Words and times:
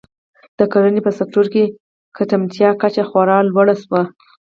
د 0.57 0.59
کرنې 0.71 1.01
په 1.05 1.11
سکتور 1.19 1.45
کې 1.53 1.63
ګټمنتیا 2.17 2.69
کچه 2.81 3.03
خورا 3.09 3.37
لوړه 3.49 3.75
شوه. 3.83 4.01